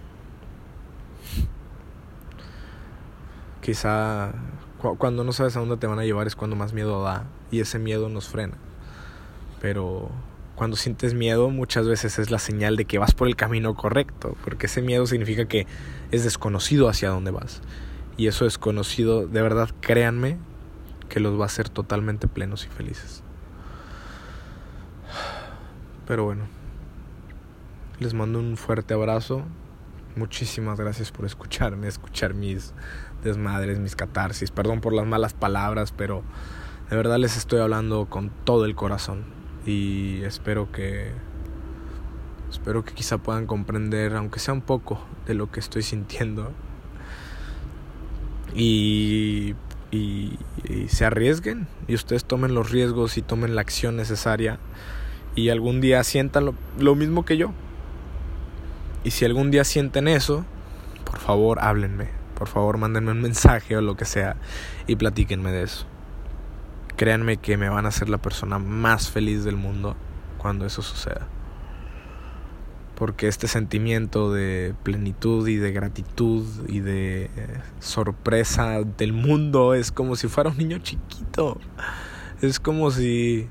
quizá 3.67 4.33
cuando 4.97 5.25
no 5.25 5.33
sabes 5.33 5.57
a 5.57 5.61
dónde 5.61 5.77
te 5.77 5.89
van 5.89 5.99
a 5.99 6.05
llevar 6.05 6.29
es 6.29 6.37
cuando 6.37 6.55
más 6.55 6.73
miedo 6.73 7.03
da 7.03 7.25
y 7.51 7.59
ese 7.59 7.81
miedo 7.81 8.09
nos 8.09 8.29
frena. 8.29 8.55
Pero 9.61 10.09
cuando 10.55 10.77
sientes 10.77 11.15
miedo 11.15 11.51
muchas 11.51 11.89
veces 11.89 12.21
es 12.21 12.31
la 12.31 12.39
señal 12.39 12.77
de 12.77 12.85
que 12.85 12.99
vas 12.99 13.13
por 13.13 13.27
el 13.27 13.35
camino 13.35 13.75
correcto, 13.75 14.37
porque 14.45 14.67
ese 14.67 14.83
miedo 14.83 15.05
significa 15.09 15.47
que 15.47 15.67
es 16.13 16.23
desconocido 16.23 16.89
hacia 16.89 17.09
dónde 17.09 17.33
vas. 17.33 17.61
Y 18.17 18.29
eso 18.29 18.45
desconocido, 18.45 19.27
de 19.27 19.43
verdad, 19.43 19.69
créanme, 19.81 20.39
que 21.09 21.19
los 21.19 21.37
va 21.37 21.43
a 21.43 21.47
hacer 21.47 21.69
totalmente 21.69 22.29
plenos 22.29 22.67
y 22.67 22.69
felices. 22.69 23.25
Pero 26.07 26.23
bueno, 26.23 26.45
les 27.99 28.15
mando 28.15 28.39
un 28.39 28.57
fuerte 28.57 28.95
abrazo. 28.95 29.43
Muchísimas 30.15 30.79
gracias 30.79 31.11
por 31.11 31.27
escucharme, 31.27 31.89
escuchar 31.89 32.33
mis 32.33 32.73
desmadres, 33.23 33.79
mis 33.79 33.97
catarsis. 33.97 34.51
Perdón 34.51 34.81
por 34.81 34.93
las 34.93 35.07
malas 35.07 35.35
palabras, 35.35 35.93
pero 35.93 36.23
de 36.91 36.97
verdad 36.97 37.19
les 37.19 37.37
estoy 37.37 37.61
hablando 37.61 38.07
con 38.07 38.31
todo 38.45 38.65
el 38.65 38.75
corazón. 38.75 39.25
Y 39.67 40.23
espero 40.23 40.71
que. 40.71 41.11
Espero 42.51 42.85
que 42.85 42.95
quizá 42.95 43.19
puedan 43.19 43.47
comprender, 43.47 44.15
aunque 44.15 44.39
sea 44.39 44.55
un 44.55 44.61
poco, 44.61 45.01
de 45.27 45.35
lo 45.35 45.51
que 45.51 45.59
estoy 45.59 45.83
sintiendo. 45.83 46.53
Y, 48.55 49.57
y, 49.91 50.39
se 50.89 51.05
arriesguen. 51.05 51.67
Y 51.89 51.95
ustedes 51.95 52.25
tomen 52.25 52.55
los 52.55 52.71
riesgos 52.71 53.19
y 53.19 53.23
tomen 53.23 53.57
la 53.57 53.63
acción 53.63 53.97
necesaria. 53.97 54.61
Y 55.35 55.49
algún 55.51 55.81
día 55.81 56.03
sientan 56.05 56.47
lo, 56.47 56.55
lo 56.79 56.95
mismo 56.95 57.25
que 57.25 57.37
yo. 57.37 57.53
Y 59.03 59.11
si 59.11 59.25
algún 59.25 59.51
día 59.51 59.65
sienten 59.65 60.09
eso, 60.09 60.45
por 61.05 61.19
favor 61.19 61.59
háblenme. 61.61 62.25
Por 62.37 62.49
favor 62.49 62.76
mándenme 62.76 63.12
un 63.12 63.23
mensaje 63.23 63.76
o 63.76 63.81
lo 63.81 63.97
que 63.97 64.05
sea 64.05 64.37
y 64.87 64.97
platíquenme 64.97 65.50
de 65.50 65.62
eso. 65.62 65.87
Créanme 66.97 67.38
que 67.38 67.57
me 67.57 67.69
van 67.69 67.87
a 67.87 67.88
hacer 67.88 68.09
la 68.09 68.19
persona 68.19 68.59
más 68.59 69.11
feliz 69.11 69.43
del 69.43 69.57
mundo 69.57 69.97
cuando 70.38 70.66
eso 70.66 70.83
suceda. 70.83 71.26
Porque 72.95 73.28
este 73.28 73.49
sentimiento 73.49 74.33
de 74.33 74.75
plenitud 74.83 75.47
y 75.49 75.57
de 75.57 75.73
gratitud 75.73 76.47
y 76.69 76.81
de 76.81 77.25
eh, 77.25 77.31
sorpresa 77.81 78.81
del 78.83 79.12
mundo 79.12 79.75
es 79.75 79.90
como 79.90 80.16
si 80.16 80.28
fuera 80.28 80.50
un 80.50 80.59
niño 80.59 80.78
chiquito. 80.78 81.59
Es 82.43 82.61
como 82.61 82.90
si... 82.90 83.49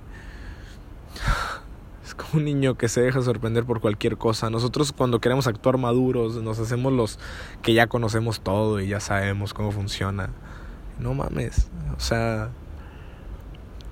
Como 2.18 2.40
un 2.40 2.46
niño 2.46 2.78
que 2.78 2.88
se 2.88 3.02
deja 3.02 3.22
sorprender 3.22 3.66
por 3.66 3.82
cualquier 3.82 4.18
cosa. 4.18 4.50
Nosotros 4.50 4.92
cuando 4.92 5.20
queremos 5.20 5.48
actuar 5.48 5.78
maduros 5.78 6.36
nos 6.36 6.60
hacemos 6.60 6.94
los 6.94 7.20
que 7.62 7.74
ya 7.74 7.88
conocemos 7.88 8.40
todo 8.40 8.80
y 8.80 8.88
ya 8.88 9.00
sabemos 9.00 9.54
cómo 9.54 9.72
funciona. 9.72 10.30
No 11.00 11.14
mames. 11.14 11.70
O 11.98 12.00
sea, 12.00 12.52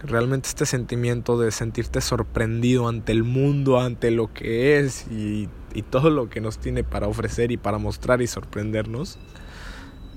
realmente 0.04 0.50
este 0.50 0.66
sentimiento 0.66 1.40
de 1.40 1.52
sentirte 1.52 2.02
sorprendido 2.02 2.88
ante 2.88 3.12
el 3.12 3.24
mundo, 3.24 3.80
ante 3.80 4.12
lo 4.12 4.34
que 4.34 4.80
es 4.80 5.08
y, 5.10 5.50
todo 5.90 6.12
lo 6.12 6.30
que 6.30 6.40
nos 6.40 6.60
tiene 6.60 6.84
para 6.84 7.08
ofrecer 7.08 7.52
y 7.52 7.58
para 7.58 7.80
mostrar 7.80 8.22
y 8.22 8.28
sorprendernos, 8.28 9.18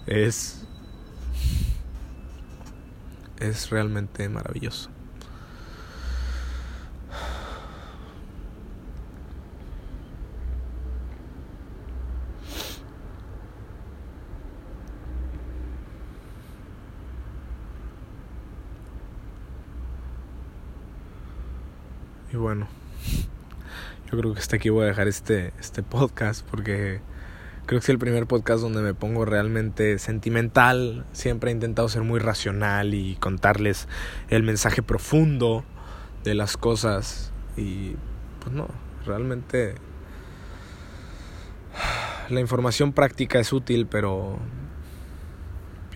es, 0.06 0.66
es 3.40 3.70
realmente 3.70 4.28
maravilloso. 4.28 4.90
Y 22.36 22.38
bueno, 22.38 22.68
yo 24.12 24.18
creo 24.18 24.34
que 24.34 24.40
hasta 24.40 24.56
aquí 24.56 24.68
voy 24.68 24.84
a 24.84 24.88
dejar 24.88 25.08
este, 25.08 25.54
este 25.58 25.82
podcast 25.82 26.46
porque 26.46 27.00
creo 27.64 27.80
que 27.80 27.84
es 27.84 27.88
el 27.88 27.98
primer 27.98 28.26
podcast 28.26 28.60
donde 28.60 28.82
me 28.82 28.92
pongo 28.92 29.24
realmente 29.24 29.98
sentimental. 29.98 31.06
Siempre 31.12 31.50
he 31.50 31.54
intentado 31.54 31.88
ser 31.88 32.02
muy 32.02 32.20
racional 32.20 32.92
y 32.92 33.14
contarles 33.14 33.88
el 34.28 34.42
mensaje 34.42 34.82
profundo 34.82 35.64
de 36.24 36.34
las 36.34 36.58
cosas. 36.58 37.32
Y 37.56 37.96
pues 38.40 38.54
no, 38.54 38.68
realmente 39.06 39.76
la 42.28 42.40
información 42.40 42.92
práctica 42.92 43.38
es 43.38 43.50
útil, 43.50 43.86
pero 43.86 44.38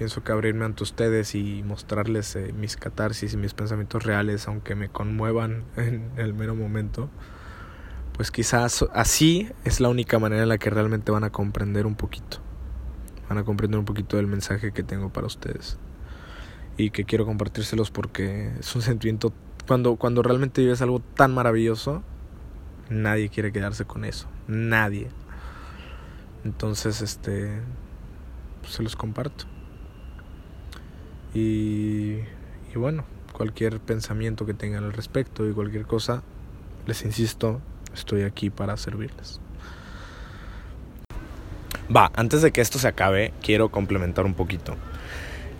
pienso 0.01 0.25
que 0.25 0.33
abrirme 0.33 0.65
ante 0.65 0.83
ustedes 0.83 1.35
y 1.35 1.63
mostrarles 1.63 2.35
eh, 2.35 2.55
mis 2.55 2.79
catarsis 2.79 3.35
y 3.35 3.37
mis 3.37 3.53
pensamientos 3.53 4.03
reales, 4.03 4.49
aunque 4.49 4.75
me 4.75 4.89
conmuevan 4.89 5.65
en 5.77 6.11
el 6.17 6.33
mero 6.33 6.55
momento, 6.55 7.11
pues 8.15 8.31
quizás 8.31 8.83
así 8.95 9.51
es 9.67 9.79
la 9.79 9.91
única 9.91 10.19
manera 10.19 10.45
en 10.45 10.49
la 10.49 10.57
que 10.57 10.71
realmente 10.71 11.13
van 11.13 11.25
a 11.25 11.29
comprender 11.29 11.85
un 11.85 11.97
poquito. 11.97 12.39
Van 13.29 13.37
a 13.37 13.45
comprender 13.45 13.79
un 13.79 13.85
poquito 13.85 14.17
del 14.17 14.27
mensaje 14.27 14.73
que 14.73 14.83
tengo 14.83 15.11
para 15.11 15.27
ustedes. 15.27 15.77
Y 16.79 16.93
que 16.93 17.05
quiero 17.05 17.27
compartírselos 17.27 17.91
porque 17.91 18.53
es 18.59 18.75
un 18.75 18.81
sentimiento, 18.81 19.35
cuando, 19.69 19.97
cuando 19.97 20.23
realmente 20.23 20.63
vives 20.63 20.81
algo 20.81 21.01
tan 21.01 21.35
maravilloso, 21.35 22.03
nadie 22.89 23.29
quiere 23.29 23.53
quedarse 23.53 23.85
con 23.85 24.07
eso. 24.07 24.29
Nadie. 24.49 25.11
Entonces, 26.43 27.03
este, 27.03 27.61
pues 28.63 28.73
se 28.73 28.83
los 28.83 28.97
comparto. 28.97 29.60
Y, 31.35 32.19
y 32.73 32.77
bueno, 32.77 33.05
cualquier 33.33 33.81
pensamiento 33.81 34.47
que 34.47 34.55
tengan 34.55 34.85
al 34.85 34.93
respecto 34.93 35.49
y 35.49 35.53
cualquier 35.53 35.87
cosa, 35.87 36.23
les 36.87 37.03
insisto, 37.05 37.61
estoy 37.95 38.23
aquí 38.23 38.51
para 38.51 38.77
servirles. 38.77 39.41
Va, 41.95 42.11
antes 42.15 42.43
de 42.43 42.53
que 42.53 42.61
esto 42.61 42.79
se 42.79 42.89
acabe, 42.89 43.33
quiero 43.43 43.71
complementar 43.71 44.25
un 44.25 44.35
poquito. 44.35 44.77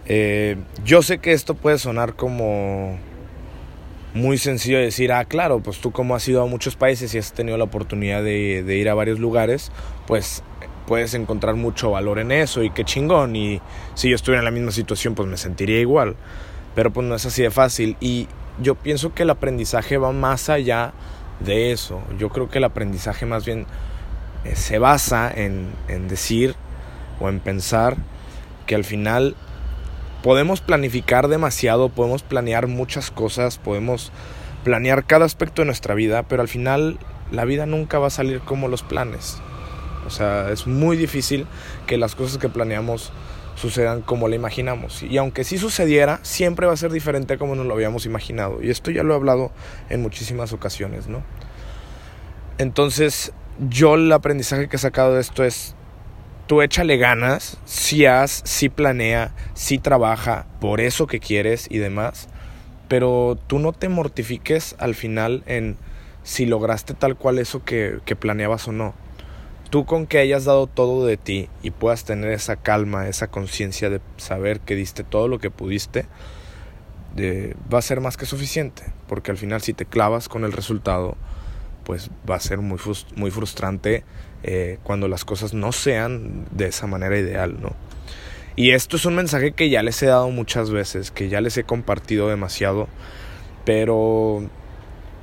Eh, 0.07 0.57
yo 0.85 1.03
sé 1.03 1.19
que 1.19 1.33
esto 1.33 1.55
puede 1.55 1.79
sonar 1.79 2.15
como 2.15 2.99
muy 4.15 4.39
sencillo 4.39 4.79
decir, 4.79 5.13
ah, 5.13 5.25
claro, 5.25 5.61
pues 5.61 5.79
tú 5.79 5.93
como 5.93 6.15
has 6.15 6.27
ido 6.29 6.43
a 6.43 6.47
muchos 6.47 6.77
países 6.77 7.15
y 7.15 7.19
has 7.19 7.33
tenido 7.33 7.57
la 7.57 7.65
oportunidad 7.65 8.23
de, 8.23 8.63
de 8.65 8.77
ir 8.77 8.89
a 8.89 8.95
varios 8.95 9.19
lugares, 9.21 9.71
pues 10.07 10.43
puedes 10.91 11.15
encontrar 11.15 11.55
mucho 11.55 11.93
valor 11.93 12.19
en 12.19 12.33
eso 12.33 12.65
y 12.65 12.71
qué 12.71 12.85
chingón. 12.85 13.37
Y 13.37 13.61
si 13.95 14.09
yo 14.09 14.17
estuviera 14.17 14.41
en 14.41 14.45
la 14.45 14.51
misma 14.51 14.73
situación, 14.73 15.15
pues 15.15 15.29
me 15.29 15.37
sentiría 15.37 15.79
igual. 15.79 16.17
Pero 16.75 16.93
pues 16.93 17.07
no 17.07 17.15
es 17.15 17.25
así 17.25 17.43
de 17.43 17.53
fácil. 17.53 17.97
Y 18.01 18.27
yo 18.61 18.75
pienso 18.75 19.15
que 19.15 19.23
el 19.23 19.31
aprendizaje 19.31 19.99
va 19.99 20.11
más 20.11 20.49
allá 20.49 20.93
de 21.39 21.71
eso. 21.71 22.03
Yo 22.19 22.31
creo 22.31 22.51
que 22.51 22.59
el 22.59 22.65
aprendizaje 22.65 23.25
más 23.25 23.45
bien 23.45 23.67
eh, 24.45 24.57
se 24.57 24.81
basa 24.81 25.31
en, 25.33 25.69
en 25.87 26.09
decir 26.09 26.57
o 27.21 27.29
en 27.29 27.39
pensar 27.39 27.97
que 28.67 28.75
al 28.75 28.83
final 28.83 29.37
podemos 30.25 30.61
planificar 30.61 31.29
demasiado, 31.29 31.91
podemos 31.91 32.25
planear 32.25 32.67
muchas 32.67 33.13
cosas, 33.13 33.59
podemos 33.59 34.11
planear 34.65 35.05
cada 35.05 35.25
aspecto 35.25 35.63
de 35.63 35.67
nuestra 35.67 35.95
vida, 35.95 36.25
pero 36.25 36.43
al 36.43 36.49
final 36.49 36.99
la 37.31 37.45
vida 37.45 37.65
nunca 37.65 38.01
va 38.01 38.09
a 38.09 38.11
salir 38.11 38.41
como 38.41 38.67
los 38.67 38.83
planes. 38.83 39.41
O 40.07 40.11
sea, 40.11 40.51
es 40.51 40.67
muy 40.67 40.97
difícil 40.97 41.47
que 41.87 41.99
las 41.99 42.15
cosas 42.15 42.39
que 42.39 42.49
planeamos 42.49 43.13
sucedan 43.61 44.01
como 44.01 44.29
la 44.29 44.37
imaginamos. 44.37 45.03
Y 45.03 45.19
aunque 45.19 45.45
sí 45.45 45.59
sucediera, 45.59 46.19
siempre 46.23 46.67
va 46.67 46.73
a 46.73 46.77
ser 46.77 46.91
diferente 46.91 47.35
a 47.35 47.39
como 47.39 47.55
nos 47.55 47.67
lo 47.67 47.75
habíamos 47.75 48.07
imaginado. 48.07 48.63
Y 48.63 48.71
esto 48.71 48.91
ya 48.91 49.03
lo 49.03 49.13
he 49.13 49.17
hablado 49.17 49.53
en 49.91 50.01
muchísimas 50.03 50.53
ocasiones, 50.53 51.09
¿no? 51.09 51.23
Entonces, 52.59 53.33
yo 53.69 53.95
el 53.95 54.11
aprendizaje 54.13 54.69
que 54.69 54.77
he 54.77 54.79
sacado 54.79 55.15
de 55.15 55.21
esto 55.21 55.45
es, 55.45 55.75
tú 56.47 56.63
échale 56.63 56.97
ganas, 56.97 57.59
si 57.65 58.07
haz, 58.07 58.43
si 58.45 58.69
planea, 58.69 59.33
si 59.55 59.79
trabaja 59.79 60.47
por 60.61 60.81
eso 60.81 61.07
que 61.07 61.21
quieres 61.21 61.67
y 61.71 61.79
demás, 61.79 62.29
pero 62.89 63.39
tú 63.47 63.59
no 63.59 63.73
te 63.73 63.89
mortifiques 63.89 64.75
al 64.79 64.95
final 64.95 65.43
en 65.47 65.77
si 66.23 66.47
lograste 66.47 66.95
tal 66.95 67.17
cual 67.17 67.39
eso 67.39 67.65
que, 67.65 68.01
que 68.05 68.17
planeabas 68.17 68.69
o 68.69 68.73
no 68.73 68.95
tú 69.71 69.87
con 69.87 70.07
que 70.07 70.19
hayas 70.19 70.45
dado 70.45 70.67
todo 70.67 71.07
de 71.07 71.17
ti 71.17 71.49
y 71.63 71.71
puedas 71.71 72.05
tener 72.05 72.33
esa 72.33 72.57
calma, 72.57 73.09
esa 73.09 73.29
conciencia 73.29 73.89
de 73.89 74.01
saber 74.17 74.61
que 74.61 74.75
diste 74.75 75.05
todo 75.05 75.29
lo 75.29 75.39
que 75.39 75.51
pudiste, 75.51 76.07
va 77.73 77.79
a 77.79 77.83
ser 77.83 78.01
más 78.01 78.17
que 78.17 78.27
suficiente, 78.27 78.83
porque 79.09 79.31
al 79.31 79.37
final 79.37 79.63
si 79.63 79.73
te 79.73 79.87
clavas 79.87 80.29
con 80.29 80.45
el 80.45 80.53
resultado, 80.53 81.17
pues 81.85 82.11
va 82.29 82.37
a 82.37 82.41
ser 82.41 82.59
muy, 82.59 82.79
muy 83.17 83.31
frustrante 83.31 84.05
eh, 84.43 84.79
cuando 84.83 85.09
las 85.09 85.25
cosas 85.25 85.55
no 85.55 85.73
sean 85.73 86.47
de 86.51 86.67
esa 86.67 86.87
manera 86.87 87.19
ideal, 87.19 87.61
¿no? 87.61 87.75
Y 88.57 88.73
esto 88.73 88.97
es 88.97 89.05
un 89.07 89.15
mensaje 89.15 89.53
que 89.53 89.71
ya 89.71 89.83
les 89.83 90.03
he 90.03 90.07
dado 90.07 90.31
muchas 90.31 90.71
veces, 90.71 91.11
que 91.11 91.29
ya 91.29 91.41
les 91.41 91.57
he 91.57 91.65
compartido 91.65 92.29
demasiado, 92.29 92.89
pero 93.65 94.43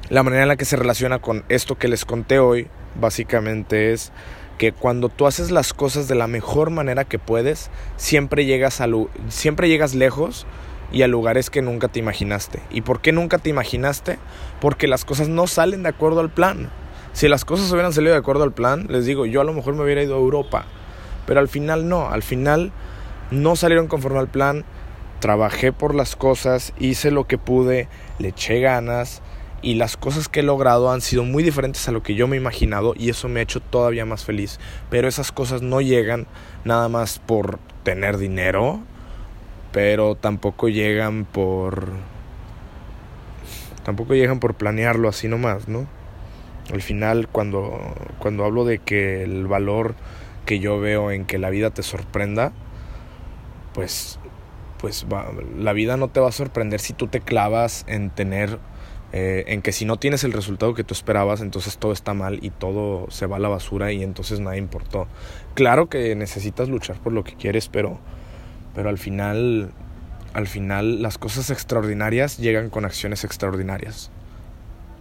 la 0.09 0.23
manera 0.23 0.43
en 0.43 0.47
la 0.47 0.55
que 0.55 0.63
se 0.63 0.77
relaciona 0.77 1.19
con 1.19 1.43
esto 1.49 1.77
que 1.77 1.89
les 1.89 2.05
conté 2.05 2.39
hoy, 2.39 2.67
básicamente 2.99 3.91
es 3.91 4.13
que 4.57 4.71
cuando 4.71 5.09
tú 5.09 5.27
haces 5.27 5.51
las 5.51 5.73
cosas 5.73 6.07
de 6.07 6.15
la 6.15 6.27
mejor 6.27 6.69
manera 6.69 7.03
que 7.03 7.19
puedes, 7.19 7.69
siempre 7.97 8.45
llegas, 8.45 8.79
a 8.79 8.87
siempre 9.27 9.67
llegas 9.67 9.95
lejos 9.95 10.47
y 10.93 11.01
a 11.01 11.07
lugares 11.07 11.49
que 11.49 11.61
nunca 11.61 11.89
te 11.89 11.99
imaginaste. 11.99 12.61
¿Y 12.69 12.81
por 12.81 13.01
qué 13.01 13.11
nunca 13.11 13.37
te 13.37 13.49
imaginaste? 13.49 14.17
Porque 14.61 14.87
las 14.87 15.03
cosas 15.03 15.27
no 15.27 15.45
salen 15.45 15.83
de 15.83 15.89
acuerdo 15.89 16.21
al 16.21 16.29
plan. 16.29 16.69
Si 17.11 17.27
las 17.27 17.43
cosas 17.43 17.69
hubieran 17.71 17.91
salido 17.91 18.13
de 18.13 18.19
acuerdo 18.19 18.43
al 18.43 18.53
plan, 18.53 18.87
les 18.89 19.05
digo, 19.05 19.25
yo 19.25 19.41
a 19.41 19.43
lo 19.43 19.53
mejor 19.53 19.75
me 19.75 19.83
hubiera 19.83 20.01
ido 20.01 20.15
a 20.15 20.19
Europa. 20.19 20.65
Pero 21.25 21.41
al 21.41 21.49
final 21.49 21.89
no, 21.89 22.09
al 22.09 22.23
final 22.23 22.71
no 23.29 23.57
salieron 23.57 23.87
conforme 23.87 24.19
al 24.19 24.29
plan. 24.29 24.63
Trabajé 25.19 25.73
por 25.73 25.93
las 25.93 26.15
cosas, 26.15 26.73
hice 26.79 27.11
lo 27.11 27.27
que 27.27 27.37
pude, 27.37 27.89
le 28.19 28.29
eché 28.29 28.61
ganas 28.61 29.21
y 29.61 29.75
las 29.75 29.97
cosas 29.97 30.29
que 30.29 30.41
he 30.41 30.43
logrado 30.43 30.91
han 30.91 31.01
sido 31.01 31.23
muy 31.23 31.43
diferentes 31.43 31.87
a 31.87 31.91
lo 31.91 32.03
que 32.03 32.15
yo 32.15 32.27
me 32.27 32.35
he 32.35 32.39
imaginado 32.39 32.93
y 32.95 33.09
eso 33.09 33.27
me 33.27 33.39
ha 33.39 33.43
hecho 33.43 33.59
todavía 33.59 34.05
más 34.05 34.23
feliz. 34.23 34.59
Pero 34.89 35.07
esas 35.07 35.31
cosas 35.31 35.61
no 35.61 35.81
llegan 35.81 36.27
nada 36.63 36.89
más 36.89 37.19
por 37.19 37.59
tener 37.83 38.17
dinero, 38.17 38.81
pero 39.71 40.15
tampoco 40.15 40.69
llegan 40.69 41.25
por 41.25 41.89
tampoco 43.83 44.13
llegan 44.13 44.39
por 44.39 44.53
planearlo 44.53 45.07
así 45.07 45.27
nomás, 45.27 45.67
¿no? 45.67 45.87
Al 46.71 46.81
final 46.81 47.27
cuando 47.27 47.95
cuando 48.19 48.45
hablo 48.45 48.65
de 48.65 48.79
que 48.79 49.23
el 49.23 49.47
valor 49.47 49.95
que 50.45 50.59
yo 50.59 50.79
veo 50.79 51.11
en 51.11 51.25
que 51.25 51.37
la 51.37 51.49
vida 51.49 51.71
te 51.71 51.83
sorprenda, 51.83 52.51
pues 53.73 54.19
pues 54.77 55.05
la 55.57 55.73
vida 55.73 55.97
no 55.97 56.09
te 56.09 56.19
va 56.19 56.29
a 56.29 56.31
sorprender 56.31 56.79
si 56.79 56.93
tú 56.93 57.07
te 57.07 57.21
clavas 57.21 57.83
en 57.87 58.11
tener 58.11 58.59
eh, 59.13 59.45
en 59.47 59.61
que 59.61 59.71
si 59.71 59.85
no 59.85 59.97
tienes 59.97 60.25
el 60.25 60.33
resultado 60.33 60.73
que 60.73 60.83
tú 60.83 60.93
esperabas, 60.93 61.39
entonces 61.39 61.77
todo 61.77 61.93
está 61.93 62.13
mal 62.13 62.39
y 62.41 62.49
todo 62.49 63.09
se 63.09 63.25
va 63.25 63.37
a 63.37 63.39
la 63.39 63.47
basura 63.47 63.91
y 63.93 64.03
entonces 64.03 64.39
nada 64.39 64.57
importó. 64.57 65.07
Claro 65.53 65.87
que 65.87 66.13
necesitas 66.15 66.67
luchar 66.67 66.99
por 66.99 67.13
lo 67.13 67.23
que 67.23 67.35
quieres, 67.35 67.69
pero, 67.69 67.99
pero 68.75 68.89
al 68.89 68.97
final, 68.97 69.71
al 70.33 70.47
final 70.47 71.01
las 71.01 71.17
cosas 71.17 71.49
extraordinarias 71.51 72.37
llegan 72.37 72.69
con 72.69 72.83
acciones 72.83 73.23
extraordinarias. 73.23 74.11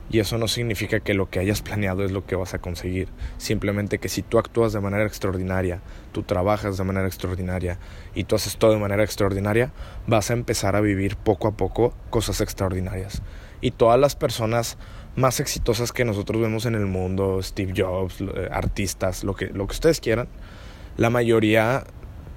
Y 0.08 0.20
eso 0.20 0.38
no 0.38 0.46
significa 0.46 1.00
que 1.00 1.14
lo 1.14 1.28
que 1.28 1.40
hayas 1.40 1.62
planeado 1.62 2.04
es 2.04 2.12
lo 2.12 2.25
que 2.25 2.36
vas 2.36 2.54
a 2.54 2.60
conseguir. 2.60 3.08
Simplemente 3.38 3.98
que 3.98 4.08
si 4.08 4.22
tú 4.22 4.38
actúas 4.38 4.72
de 4.72 4.78
manera 4.78 5.04
extraordinaria, 5.04 5.80
tú 6.12 6.22
trabajas 6.22 6.78
de 6.78 6.84
manera 6.84 7.08
extraordinaria 7.08 7.80
y 8.14 8.22
tú 8.22 8.36
haces 8.36 8.56
todo 8.56 8.70
de 8.70 8.78
manera 8.78 9.02
extraordinaria, 9.02 9.72
vas 10.06 10.30
a 10.30 10.34
empezar 10.34 10.76
a 10.76 10.80
vivir 10.80 11.16
poco 11.16 11.48
a 11.48 11.56
poco 11.56 11.92
cosas 12.10 12.40
extraordinarias 12.40 13.20
y 13.60 13.70
todas 13.72 13.98
las 13.98 14.16
personas 14.16 14.78
más 15.16 15.40
exitosas 15.40 15.92
que 15.92 16.04
nosotros 16.04 16.40
vemos 16.40 16.66
en 16.66 16.75
el 16.75 16.86
mundo, 16.86 17.42
Steve 17.42 17.72
Jobs, 17.76 18.20
eh, 18.20 18.48
artistas, 18.52 19.25
lo 19.25 19.34
que, 19.34 19.46
lo 19.46 19.66
que 19.66 19.72
ustedes 19.72 20.00
quieran, 20.00 20.28
la 20.96 21.10
mayoría 21.10 21.84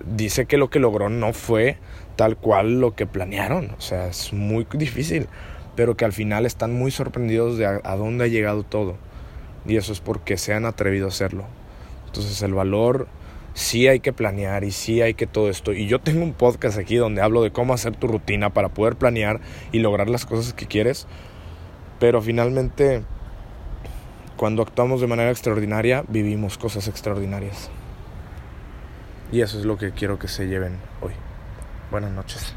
dice 0.05 0.45
que 0.45 0.57
lo 0.57 0.69
que 0.69 0.79
logró 0.79 1.09
no 1.09 1.33
fue 1.33 1.77
tal 2.15 2.37
cual 2.37 2.79
lo 2.79 2.95
que 2.95 3.05
planearon. 3.05 3.71
O 3.77 3.81
sea, 3.81 4.07
es 4.07 4.33
muy 4.33 4.65
difícil, 4.73 5.27
pero 5.75 5.97
que 5.97 6.05
al 6.05 6.13
final 6.13 6.45
están 6.45 6.73
muy 6.73 6.91
sorprendidos 6.91 7.57
de 7.57 7.65
a, 7.65 7.81
a 7.83 7.95
dónde 7.95 8.25
ha 8.25 8.27
llegado 8.27 8.63
todo. 8.63 8.95
Y 9.65 9.75
eso 9.75 9.91
es 9.91 9.99
porque 9.99 10.37
se 10.37 10.53
han 10.53 10.65
atrevido 10.65 11.05
a 11.05 11.09
hacerlo. 11.09 11.45
Entonces 12.07 12.41
el 12.41 12.53
valor 12.53 13.07
sí 13.53 13.87
hay 13.87 13.99
que 13.99 14.13
planear 14.13 14.63
y 14.63 14.71
sí 14.71 15.01
hay 15.01 15.13
que 15.13 15.27
todo 15.27 15.49
esto. 15.49 15.73
Y 15.73 15.87
yo 15.87 15.99
tengo 15.99 16.23
un 16.23 16.33
podcast 16.33 16.77
aquí 16.77 16.95
donde 16.95 17.21
hablo 17.21 17.43
de 17.43 17.51
cómo 17.51 17.73
hacer 17.73 17.95
tu 17.95 18.07
rutina 18.07 18.51
para 18.51 18.69
poder 18.69 18.95
planear 18.95 19.41
y 19.71 19.79
lograr 19.79 20.09
las 20.09 20.25
cosas 20.25 20.53
que 20.53 20.67
quieres. 20.67 21.07
Pero 21.99 22.21
finalmente, 22.21 23.03
cuando 24.37 24.61
actuamos 24.61 25.01
de 25.01 25.07
manera 25.07 25.31
extraordinaria, 25.31 26.05
vivimos 26.07 26.57
cosas 26.57 26.87
extraordinarias. 26.87 27.69
Y 29.31 29.41
eso 29.41 29.59
es 29.59 29.65
lo 29.65 29.77
que 29.77 29.91
quiero 29.91 30.17
que 30.17 30.27
se 30.27 30.47
lleven 30.47 30.77
hoy. 31.01 31.11
Buenas 31.91 32.11
noches. 32.11 32.55